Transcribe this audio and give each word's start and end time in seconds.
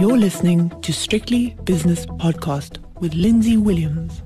You're 0.00 0.16
listening 0.16 0.70
to 0.80 0.94
Strictly 0.94 1.58
Business 1.64 2.06
Podcast 2.06 2.78
with 3.00 3.12
Lindsay 3.12 3.58
Williams. 3.58 4.22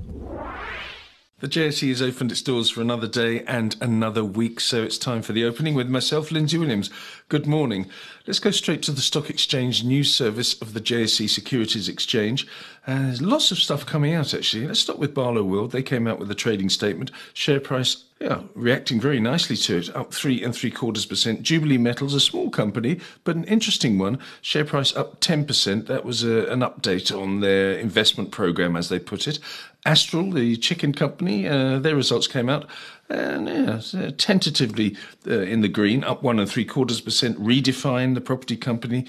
The 1.39 1.49
JSE 1.49 1.89
has 1.89 2.01
opened 2.01 2.31
its 2.31 2.41
doors 2.41 2.69
for 2.69 2.79
another 2.79 3.09
day 3.09 3.41
and 3.41 3.75
another 3.81 4.23
week, 4.23 4.61
so 4.61 4.83
it's 4.83 4.97
time 4.97 5.21
for 5.21 5.33
the 5.33 5.43
opening 5.43 5.75
with 5.75 5.89
myself, 5.89 6.31
Lindsay 6.31 6.57
Williams. 6.57 6.89
Good 7.27 7.45
morning. 7.45 7.89
Let's 8.25 8.39
go 8.39 8.51
straight 8.51 8.83
to 8.83 8.93
the 8.93 9.01
Stock 9.01 9.29
Exchange 9.29 9.83
news 9.83 10.15
service 10.15 10.59
of 10.61 10.73
the 10.73 10.79
JSE 10.79 11.29
Securities 11.29 11.89
Exchange. 11.89 12.47
And 12.87 13.09
there's 13.09 13.21
lots 13.21 13.51
of 13.51 13.57
stuff 13.57 13.85
coming 13.85 14.13
out, 14.13 14.33
actually. 14.33 14.65
Let's 14.65 14.79
start 14.79 14.97
with 14.97 15.13
Barloworld. 15.13 15.71
They 15.71 15.83
came 15.83 16.07
out 16.07 16.19
with 16.19 16.31
a 16.31 16.35
trading 16.35 16.69
statement. 16.69 17.11
Share 17.33 17.59
price, 17.59 18.05
yeah, 18.25 18.41
reacting 18.55 18.99
very 18.99 19.19
nicely 19.19 19.55
to 19.55 19.77
it, 19.77 19.95
up 19.95 20.11
three 20.11 20.43
and 20.43 20.55
three 20.55 20.71
quarters 20.71 21.05
percent. 21.05 21.43
Jubilee 21.43 21.77
Metals, 21.77 22.15
a 22.15 22.19
small 22.19 22.49
company, 22.49 22.99
but 23.23 23.35
an 23.35 23.43
interesting 23.43 23.99
one. 23.99 24.17
Share 24.41 24.65
price 24.65 24.95
up 24.95 25.21
10%. 25.21 25.85
That 25.85 26.03
was 26.03 26.23
a, 26.23 26.47
an 26.47 26.61
update 26.61 27.15
on 27.15 27.41
their 27.41 27.73
investment 27.77 28.31
program, 28.31 28.75
as 28.75 28.89
they 28.89 28.97
put 28.97 29.27
it. 29.27 29.37
Astral, 29.85 30.31
the 30.31 30.57
chicken 30.57 30.91
company, 30.91 31.47
uh, 31.47 31.77
their 31.77 31.95
results 31.95 32.25
came 32.25 32.49
out 32.49 32.67
and 33.09 33.47
yeah, 33.47 34.09
tentatively 34.17 34.97
uh, 35.27 35.41
in 35.41 35.61
the 35.61 35.67
green, 35.67 36.03
up 36.03 36.23
one 36.23 36.39
and 36.39 36.49
three 36.49 36.65
quarters 36.65 37.01
percent. 37.01 37.39
Redefine, 37.39 38.15
the 38.15 38.21
property 38.21 38.57
company, 38.57 39.05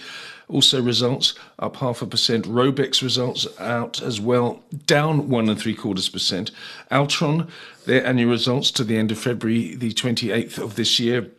also 0.48 0.82
results 0.82 1.34
up 1.58 1.76
half 1.76 2.02
a 2.02 2.06
percent. 2.06 2.44
Raubex 2.44 3.02
results 3.02 3.46
out 3.58 4.02
as 4.02 4.20
well, 4.20 4.62
down 4.84 5.28
one 5.28 5.48
and 5.48 5.58
three 5.58 5.74
quarters 5.74 6.08
percent. 6.08 6.50
Altron, 6.90 7.48
their 7.86 8.04
annual 8.04 8.30
results 8.30 8.70
to 8.72 8.84
the 8.84 8.98
end 8.98 9.10
of 9.10 9.18
February 9.18 9.74
the 9.74 9.92
28th 9.92 10.58
of 10.58 10.76
this 10.76 11.00
year, 11.00 11.30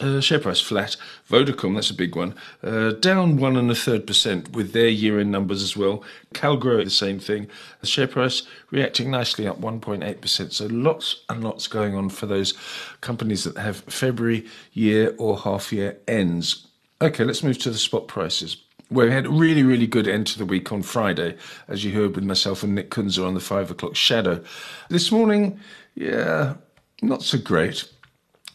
uh, 0.00 0.20
share 0.20 0.38
price 0.38 0.60
flat. 0.60 0.96
Vodacom, 1.30 1.74
that's 1.74 1.90
a 1.90 1.94
big 1.94 2.16
one, 2.16 2.34
uh, 2.62 2.90
down 2.90 3.36
one 3.36 3.56
and 3.56 3.70
a 3.70 3.74
third 3.74 4.06
percent 4.06 4.52
with 4.52 4.72
their 4.72 4.88
year-end 4.88 5.32
numbers 5.32 5.62
as 5.62 5.76
well. 5.76 6.02
Calgro, 6.34 6.84
the 6.84 6.90
same 6.90 7.18
thing. 7.18 7.48
The 7.80 7.86
share 7.86 8.06
price 8.06 8.42
reacting 8.70 9.10
nicely 9.10 9.46
up 9.46 9.60
1.8 9.60 10.20
percent. 10.20 10.52
So 10.52 10.66
lots 10.66 11.22
and 11.28 11.42
lots 11.42 11.66
going 11.66 11.94
on 11.94 12.10
for 12.10 12.26
those 12.26 12.54
companies 13.00 13.44
that 13.44 13.56
have 13.58 13.78
February 13.78 14.46
year 14.72 15.14
or 15.18 15.38
half 15.38 15.72
year 15.72 15.96
ends. 16.06 16.66
Okay, 17.00 17.24
let's 17.24 17.42
move 17.42 17.58
to 17.58 17.70
the 17.70 17.78
spot 17.78 18.08
prices. 18.08 18.56
We 18.88 19.10
had 19.10 19.26
a 19.26 19.30
really, 19.30 19.64
really 19.64 19.86
good 19.86 20.06
end 20.06 20.28
to 20.28 20.38
the 20.38 20.46
week 20.46 20.70
on 20.70 20.82
Friday, 20.82 21.36
as 21.66 21.84
you 21.84 21.92
heard 21.92 22.14
with 22.14 22.24
myself 22.24 22.62
and 22.62 22.74
Nick 22.74 22.90
Kunze 22.90 23.24
on 23.24 23.34
the 23.34 23.40
five 23.40 23.70
o'clock 23.70 23.96
shadow. 23.96 24.42
This 24.88 25.10
morning, 25.10 25.58
yeah, 25.96 26.54
not 27.02 27.22
so 27.22 27.36
great. 27.36 27.90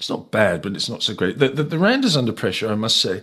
It's 0.02 0.09
not 0.09 0.31
bad, 0.31 0.63
but 0.63 0.73
it's 0.73 0.89
not 0.89 1.03
so 1.03 1.13
great. 1.13 1.38
The, 1.38 1.49
the, 1.49 1.61
the 1.61 1.77
rand 1.77 2.05
is 2.05 2.17
under 2.17 2.31
pressure, 2.31 2.67
I 2.67 2.73
must 2.73 2.97
say. 2.97 3.21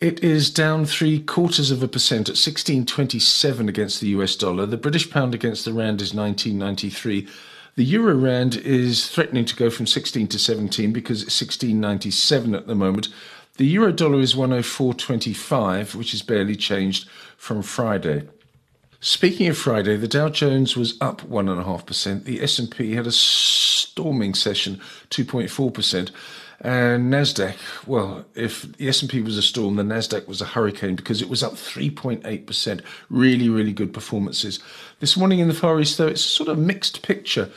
It 0.00 0.24
is 0.24 0.50
down 0.50 0.86
three 0.86 1.20
quarters 1.20 1.70
of 1.70 1.84
a 1.84 1.86
percent 1.86 2.28
at 2.28 2.34
16.27 2.34 3.68
against 3.68 4.00
the 4.00 4.08
US 4.08 4.34
dollar. 4.34 4.66
The 4.66 4.76
British 4.76 5.08
pound 5.08 5.36
against 5.36 5.64
the 5.64 5.72
rand 5.72 6.02
is 6.02 6.12
19.93. 6.12 7.30
The 7.76 7.84
euro 7.84 8.16
rand 8.16 8.56
is 8.56 9.08
threatening 9.08 9.44
to 9.44 9.54
go 9.54 9.70
from 9.70 9.86
16 9.86 10.26
to 10.26 10.36
17 10.36 10.92
because 10.92 11.22
it's 11.22 11.40
16.97 11.40 12.56
at 12.56 12.66
the 12.66 12.74
moment. 12.74 13.06
The 13.56 13.66
euro 13.66 13.92
dollar 13.92 14.18
is 14.18 14.34
104.25, 14.34 15.94
which 15.94 16.12
is 16.12 16.22
barely 16.22 16.56
changed 16.56 17.08
from 17.36 17.62
Friday. 17.62 18.26
Speaking 19.04 19.48
of 19.48 19.58
Friday, 19.58 19.98
the 19.98 20.08
Dow 20.08 20.30
Jones 20.30 20.78
was 20.78 20.96
up 20.98 21.20
1.5%. 21.20 22.24
The 22.24 22.40
S&P 22.40 22.94
had 22.94 23.06
a 23.06 23.12
storming 23.12 24.32
session, 24.32 24.80
2.4%. 25.10 26.10
And 26.62 27.12
Nasdaq, 27.12 27.86
well, 27.86 28.24
if 28.34 28.62
the 28.78 28.88
S&P 28.88 29.20
was 29.20 29.36
a 29.36 29.42
storm, 29.42 29.76
the 29.76 29.82
Nasdaq 29.82 30.26
was 30.26 30.40
a 30.40 30.46
hurricane 30.46 30.96
because 30.96 31.20
it 31.20 31.28
was 31.28 31.42
up 31.42 31.52
3.8%. 31.52 32.80
Really, 33.10 33.50
really 33.50 33.74
good 33.74 33.92
performances. 33.92 34.58
This 35.00 35.18
morning 35.18 35.38
in 35.38 35.48
the 35.48 35.54
Far 35.54 35.78
East, 35.82 35.98
though, 35.98 36.08
it's 36.08 36.22
sort 36.22 36.48
of 36.48 36.56
mixed 36.56 37.02
picture 37.02 37.50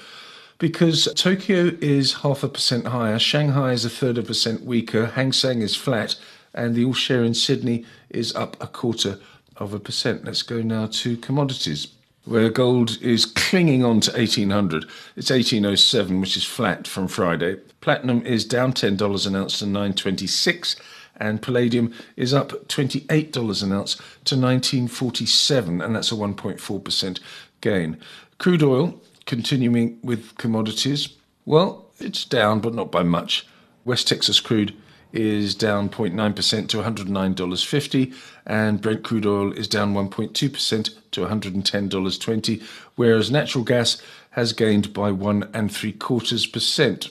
because 0.58 1.08
Tokyo 1.16 1.78
is 1.80 2.16
half 2.16 2.44
a 2.44 2.50
percent 2.50 2.88
higher, 2.88 3.18
Shanghai 3.20 3.72
is 3.72 3.86
a 3.86 3.90
third 3.90 4.18
of 4.18 4.26
a 4.26 4.28
percent 4.28 4.66
weaker, 4.66 5.06
Hang 5.06 5.32
Seng 5.32 5.62
is 5.62 5.78
flat, 5.78 6.18
and 6.54 6.76
the 6.76 6.84
all 6.84 6.94
share 6.94 7.24
in 7.24 7.34
Sydney 7.34 7.86
is 8.10 8.36
up 8.36 8.62
a 8.62 8.68
quarter 8.68 9.18
of 9.58 9.74
a 9.74 9.80
percent. 9.80 10.26
Let's 10.26 10.42
go 10.42 10.62
now 10.62 10.88
to 10.88 11.18
commodities, 11.18 11.88
where 12.26 12.50
gold 12.50 12.98
is 13.02 13.26
clinging 13.26 13.84
on 13.84 14.00
to 14.02 14.12
1800. 14.12 14.84
It's 15.16 15.32
1807, 15.32 16.22
which 16.22 16.38
is 16.38 16.44
flat 16.44 16.88
from 16.88 17.08
Friday. 17.08 17.58
Platinum 17.82 18.26
is 18.26 18.46
down 18.46 18.74
$10 18.74 19.28
an 19.28 19.36
ounce 19.36 19.60
to 19.60 19.66
926 19.66 20.76
and 21.20 21.42
palladium 21.42 21.94
is 22.16 22.34
up 22.34 22.50
$28 22.68 23.64
an 23.64 23.72
ounce 23.72 23.96
to 24.26 24.36
1947 24.36 25.82
and 25.82 25.96
that's 25.96 26.12
a 26.12 26.16
1.4% 26.16 27.20
gain. 27.62 27.98
Crude 28.38 28.64
oil 28.64 29.02
continuing 29.26 29.98
with 30.04 30.38
commodities. 30.38 31.10
Well, 31.46 31.86
it's 32.00 32.26
down 32.26 32.60
but 32.60 32.76
not 32.76 32.92
by 32.92 33.04
much. 33.04 33.48
West 33.86 34.08
Texas 34.08 34.40
crude 34.40 34.76
is 35.14 35.56
down 35.56 35.90
0.9% 35.90 36.68
to 36.70 36.78
$109.50, 36.78 38.14
and 38.46 38.82
Brent 38.82 39.04
crude 39.04 39.26
oil 39.26 39.52
is 39.54 39.68
down 39.68 39.94
1.2% 39.94 40.96
to 41.12 41.22
$110.20, 41.22 42.64
whereas 42.96 43.32
natural 43.32 43.64
gas 43.64 44.02
has 44.32 44.54
gained 44.54 44.94
by 44.94 45.12
one 45.12 45.50
and 45.54 45.72
three 45.72 45.94
quarters 45.94 46.46
percent. 46.46 47.10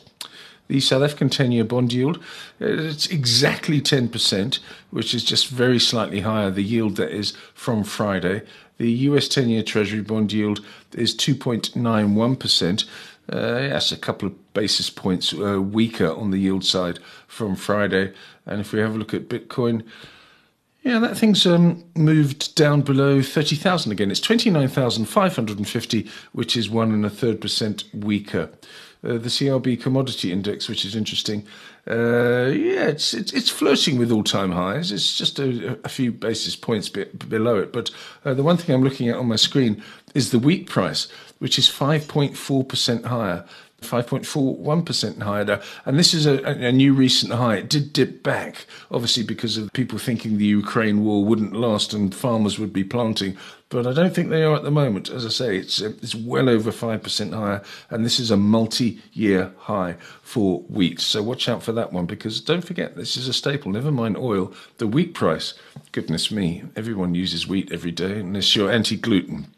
The 0.68 0.80
South 0.80 1.02
African 1.02 1.28
10 1.28 1.52
year 1.52 1.64
bond 1.64 1.92
yield, 1.92 2.22
it's 2.58 3.06
exactly 3.06 3.80
10%, 3.80 4.58
which 4.90 5.14
is 5.14 5.24
just 5.24 5.48
very 5.48 5.78
slightly 5.78 6.20
higher, 6.20 6.50
the 6.50 6.62
yield 6.62 6.96
that 6.96 7.10
is 7.10 7.32
from 7.54 7.84
Friday. 7.84 8.42
The 8.78 8.90
US 8.90 9.28
10 9.28 9.48
year 9.48 9.62
Treasury 9.62 10.02
bond 10.02 10.32
yield 10.32 10.64
is 10.92 11.14
2.91%. 11.14 12.84
Uh, 13.32 13.58
yes, 13.60 13.90
a 13.90 13.96
couple 13.96 14.28
of 14.28 14.54
basis 14.54 14.90
points 14.90 15.32
uh, 15.34 15.60
weaker 15.60 16.12
on 16.12 16.30
the 16.30 16.38
yield 16.38 16.64
side 16.64 16.98
from 17.26 17.56
Friday. 17.56 18.12
And 18.44 18.60
if 18.60 18.72
we 18.72 18.78
have 18.80 18.94
a 18.94 18.98
look 18.98 19.14
at 19.14 19.28
Bitcoin, 19.28 19.84
yeah, 20.82 21.00
that 21.00 21.18
thing's 21.18 21.44
um, 21.46 21.82
moved 21.96 22.54
down 22.54 22.82
below 22.82 23.20
30,000 23.20 23.90
again. 23.90 24.10
It's 24.10 24.20
29,550, 24.20 26.08
which 26.32 26.56
is 26.56 26.70
one 26.70 26.92
and 26.92 27.04
a 27.04 27.10
third 27.10 27.40
percent 27.40 27.84
weaker. 27.92 28.50
Uh, 29.04 29.12
the 29.12 29.28
CRB 29.28 29.80
commodity 29.80 30.32
index, 30.32 30.68
which 30.68 30.84
is 30.84 30.96
interesting, 30.96 31.46
uh, 31.88 32.50
yeah, 32.52 32.86
it's, 32.88 33.14
it's, 33.14 33.32
it's 33.32 33.48
flirting 33.48 33.98
with 33.98 34.10
all 34.10 34.24
time 34.24 34.50
highs. 34.50 34.90
It's 34.90 35.16
just 35.16 35.38
a, 35.38 35.78
a 35.84 35.88
few 35.88 36.10
basis 36.10 36.56
points 36.56 36.88
be, 36.88 37.04
below 37.04 37.58
it. 37.58 37.72
But 37.72 37.90
uh, 38.24 38.34
the 38.34 38.42
one 38.42 38.56
thing 38.56 38.74
I'm 38.74 38.82
looking 38.82 39.08
at 39.08 39.16
on 39.16 39.28
my 39.28 39.36
screen 39.36 39.82
is 40.14 40.30
the 40.30 40.38
wheat 40.38 40.66
price, 40.66 41.06
which 41.38 41.58
is 41.58 41.68
5.4% 41.68 43.04
higher. 43.04 43.44
5.41% 43.86 45.22
higher. 45.22 45.62
And 45.84 45.98
this 45.98 46.12
is 46.12 46.26
a, 46.26 46.42
a, 46.44 46.72
new 46.72 46.92
recent 46.92 47.32
high. 47.32 47.56
It 47.56 47.68
did 47.68 47.92
dip 47.92 48.22
back, 48.22 48.66
obviously, 48.90 49.22
because 49.22 49.56
of 49.56 49.72
people 49.72 49.98
thinking 49.98 50.38
the 50.38 50.44
Ukraine 50.44 51.04
war 51.04 51.24
wouldn't 51.24 51.54
last 51.54 51.92
and 51.92 52.14
farmers 52.14 52.58
would 52.58 52.72
be 52.72 52.84
planting. 52.84 53.36
But 53.68 53.86
I 53.86 53.92
don't 53.92 54.14
think 54.14 54.30
they 54.30 54.44
are 54.44 54.54
at 54.54 54.62
the 54.62 54.70
moment. 54.70 55.10
As 55.10 55.26
I 55.26 55.28
say, 55.28 55.56
it's, 55.56 55.80
it's 55.80 56.14
well 56.14 56.48
over 56.48 56.70
5% 56.70 57.34
higher. 57.34 57.62
And 57.90 58.04
this 58.04 58.20
is 58.20 58.30
a 58.30 58.36
multi 58.36 59.00
year 59.12 59.52
high 59.58 59.96
for 60.22 60.60
wheat. 60.62 61.00
So 61.00 61.22
watch 61.22 61.48
out 61.48 61.62
for 61.62 61.72
that 61.72 61.92
one 61.92 62.06
because 62.06 62.40
don't 62.40 62.64
forget, 62.64 62.96
this 62.96 63.16
is 63.16 63.26
a 63.26 63.32
staple. 63.32 63.72
Never 63.72 63.90
mind 63.90 64.16
oil. 64.16 64.52
The 64.78 64.86
wheat 64.86 65.14
price, 65.14 65.54
goodness 65.90 66.30
me, 66.30 66.62
everyone 66.76 67.14
uses 67.14 67.48
wheat 67.48 67.72
every 67.72 67.92
day 67.92 68.20
unless 68.20 68.54
you're 68.54 68.70
anti 68.70 68.96
gluten. 68.96 69.48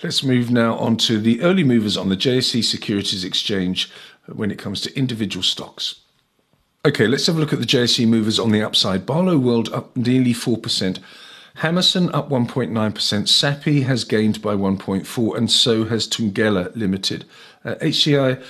Let's 0.00 0.22
move 0.22 0.48
now 0.48 0.76
on 0.76 0.96
to 0.98 1.18
the 1.18 1.40
early 1.40 1.64
movers 1.64 1.96
on 1.96 2.08
the 2.08 2.16
JSE 2.16 2.62
Securities 2.62 3.24
Exchange 3.24 3.90
when 4.26 4.52
it 4.52 4.58
comes 4.58 4.80
to 4.82 4.96
individual 4.96 5.42
stocks. 5.42 5.96
Okay, 6.86 7.08
let's 7.08 7.26
have 7.26 7.36
a 7.36 7.40
look 7.40 7.52
at 7.52 7.58
the 7.58 7.66
JSE 7.66 8.06
movers 8.06 8.38
on 8.38 8.52
the 8.52 8.62
upside. 8.62 9.04
Barloworld 9.04 9.72
up 9.72 9.96
nearly 9.96 10.32
4%. 10.32 11.00
Hammerson 11.56 12.14
up 12.14 12.28
1.9%. 12.28 13.28
Sappi 13.28 13.82
has 13.82 14.04
gained 14.04 14.40
by 14.40 14.54
1.4 14.54 15.36
and 15.36 15.50
so 15.50 15.84
has 15.86 16.06
Thungela 16.06 16.74
Limited. 16.76 17.24
Uh, 17.64 17.74
HCI 17.74 18.40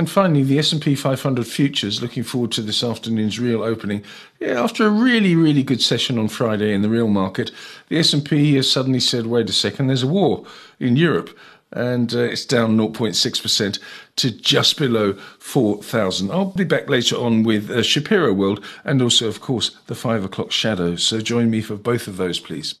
And 0.00 0.08
finally, 0.08 0.42
the 0.42 0.58
S&P 0.58 0.94
500 0.94 1.46
futures. 1.46 2.00
Looking 2.00 2.22
forward 2.22 2.52
to 2.52 2.62
this 2.62 2.82
afternoon's 2.82 3.38
real 3.38 3.62
opening. 3.62 4.02
Yeah, 4.38 4.58
after 4.64 4.86
a 4.86 4.88
really, 4.88 5.36
really 5.36 5.62
good 5.62 5.82
session 5.82 6.18
on 6.18 6.28
Friday 6.28 6.72
in 6.72 6.80
the 6.80 6.88
real 6.88 7.08
market, 7.08 7.50
the 7.90 7.98
S&P 7.98 8.54
has 8.54 8.72
suddenly 8.72 8.98
said, 8.98 9.26
"Wait 9.26 9.50
a 9.50 9.52
second, 9.52 9.88
there's 9.88 10.02
a 10.02 10.06
war 10.06 10.46
in 10.78 10.96
Europe." 10.96 11.38
and 11.72 12.14
uh, 12.14 12.20
it's 12.20 12.46
down 12.46 12.78
0.6% 12.78 13.78
to 14.16 14.30
just 14.30 14.78
below 14.78 15.12
4,000. 15.38 16.30
I'll 16.30 16.46
be 16.46 16.64
back 16.64 16.88
later 16.88 17.16
on 17.16 17.42
with 17.42 17.70
uh, 17.70 17.82
Shapiro 17.82 18.32
World 18.32 18.64
and 18.84 19.02
also, 19.02 19.28
of 19.28 19.42
course, 19.42 19.76
the 19.86 19.94
5 19.94 20.24
o'clock 20.24 20.50
shadow. 20.50 20.96
So 20.96 21.20
join 21.20 21.50
me 21.50 21.60
for 21.60 21.76
both 21.76 22.08
of 22.08 22.16
those, 22.16 22.40
please. 22.40 22.80